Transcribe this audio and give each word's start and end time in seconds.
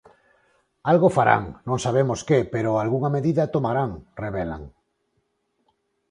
Algo 0.91 1.09
farán, 1.17 1.43
non 1.67 1.77
sabemos 1.85 2.19
que, 2.27 2.39
pero 2.53 2.69
algunha 2.83 3.09
medida 3.17 3.51
tomarán, 3.55 3.91
revelan. 4.23 4.63